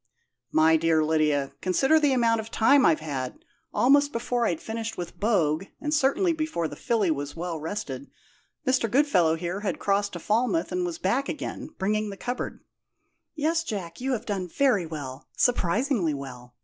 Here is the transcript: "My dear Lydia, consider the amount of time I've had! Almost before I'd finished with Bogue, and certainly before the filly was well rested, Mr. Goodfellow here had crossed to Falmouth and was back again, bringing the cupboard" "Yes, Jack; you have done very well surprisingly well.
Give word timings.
"My 0.51 0.77
dear 0.77 1.05
Lydia, 1.05 1.53
consider 1.61 1.99
the 1.99 2.11
amount 2.11 2.39
of 2.39 2.49
time 2.49 2.87
I've 2.87 3.01
had! 3.01 3.45
Almost 3.71 4.11
before 4.11 4.47
I'd 4.47 4.59
finished 4.59 4.97
with 4.97 5.19
Bogue, 5.19 5.65
and 5.79 5.93
certainly 5.93 6.33
before 6.33 6.67
the 6.67 6.75
filly 6.75 7.11
was 7.11 7.35
well 7.35 7.59
rested, 7.59 8.09
Mr. 8.65 8.89
Goodfellow 8.89 9.35
here 9.35 9.59
had 9.59 9.77
crossed 9.77 10.13
to 10.13 10.19
Falmouth 10.19 10.71
and 10.71 10.87
was 10.87 10.97
back 10.97 11.29
again, 11.29 11.75
bringing 11.77 12.09
the 12.09 12.17
cupboard" 12.17 12.61
"Yes, 13.35 13.63
Jack; 13.63 14.01
you 14.01 14.13
have 14.13 14.25
done 14.25 14.47
very 14.47 14.87
well 14.87 15.27
surprisingly 15.37 16.15
well. 16.15 16.55